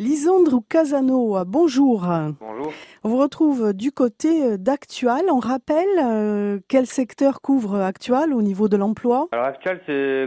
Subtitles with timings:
[0.00, 2.06] Lisandro Casano, bonjour.
[2.40, 2.72] Bonjour.
[3.04, 5.20] On vous retrouve du côté d'Actual.
[5.30, 9.28] On rappelle euh, quel secteur couvre Actual au niveau de l'emploi?
[9.32, 9.78] Alors Actual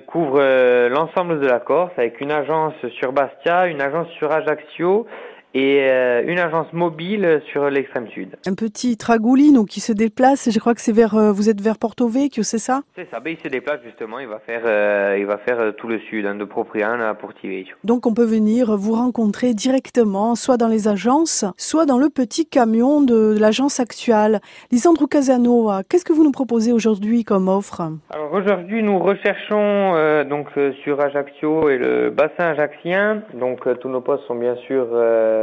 [0.06, 5.08] couvre euh, l'ensemble de la Corse avec une agence sur Bastia, une agence sur Ajaccio
[5.54, 8.36] et euh, une agence mobile sur l'extrême sud.
[8.48, 11.78] Un petit tragoulino qui se déplace, je crois que c'est vers, euh, vous êtes vers
[11.78, 12.82] Porto Vecchio, c'est ça?
[12.96, 15.88] C'est ça, ben, il se déplace justement, il va faire, euh, il va faire tout
[15.88, 17.76] le sud, hein, de Propriano à Portivecchio.
[17.84, 22.48] Donc on peut venir vous rencontrer directement, soit dans les agences, soit dans le petit
[22.48, 24.40] camion de, l'agence actuelle.
[24.72, 27.82] Lisandro Casano, qu'est-ce que vous nous proposez aujourd'hui comme offre?
[28.10, 30.48] Alors aujourd'hui nous recherchons donc
[30.84, 34.88] sur Ajaccio et le bassin ajaccien, donc tous nos postes sont bien sûr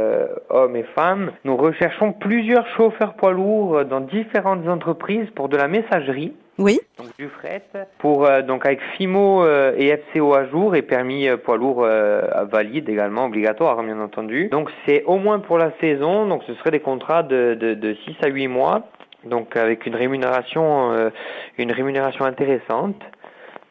[0.49, 1.31] hommes et femmes.
[1.43, 6.33] Nous recherchons plusieurs chauffeurs poids lourds dans différentes entreprises pour de la messagerie.
[6.57, 6.79] Oui.
[6.97, 7.63] Donc du fret
[7.97, 11.87] pour euh, donc avec FIMO euh, et FCO à jour et permis poids lourd
[12.51, 14.47] valide également obligatoire bien entendu.
[14.49, 16.27] Donc c'est au moins pour la saison.
[16.27, 18.87] Donc ce serait des contrats de, de, de 6 à 8 mois.
[19.23, 21.11] Donc avec une rémunération
[21.57, 23.01] une rémunération intéressante.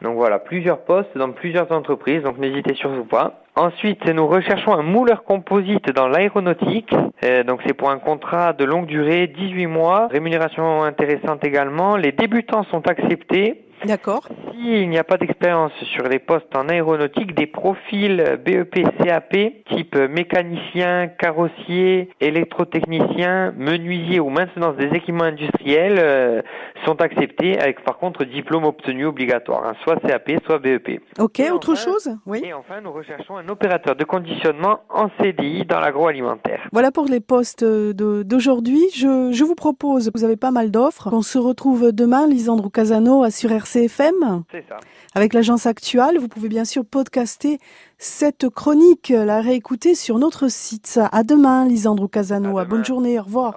[0.03, 3.43] Donc voilà, plusieurs postes dans plusieurs entreprises, donc n'hésitez surtout pas.
[3.57, 6.95] Ensuite, nous recherchons un mouleur composite dans l'aéronautique.
[7.25, 11.97] Euh, donc c'est pour un contrat de longue durée, 18 mois, rémunération intéressante également.
[11.97, 13.65] Les débutants sont acceptés.
[13.85, 14.27] D'accord.
[14.53, 19.37] S'il n'y a pas d'expérience sur les postes en aéronautique, des profils BEP, CAP,
[19.71, 26.43] type mécanicien, carrossier, électrotechnicien, menuisier ou maintenance des équipements industriels euh,
[26.85, 31.01] sont acceptés avec par contre diplôme obtenu obligatoire, hein, soit CAP, soit BEP.
[31.19, 32.11] Ok, autre chose?
[32.27, 32.43] Oui.
[32.45, 36.50] Et enfin, nous recherchons un opérateur de conditionnement en CDI dans l'agroalimentaire.
[36.73, 38.81] Voilà pour les postes d'aujourd'hui.
[38.95, 41.09] Je, je, vous propose, vous avez pas mal d'offres.
[41.13, 44.45] On se retrouve demain, Lisandro Casano, à sur CFM.
[44.51, 44.77] C'est ça.
[45.15, 47.59] Avec l'agence actuelle, vous pouvez bien sûr podcaster
[47.99, 51.01] cette chronique, la réécouter sur notre site.
[51.11, 52.65] À demain, Lisandro Casano.
[52.65, 53.19] Bonne journée.
[53.19, 53.55] Au revoir.